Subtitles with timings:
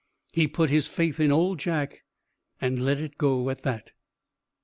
[0.33, 2.01] He put his faith in Old Jack,
[2.59, 3.91] and let it go at that.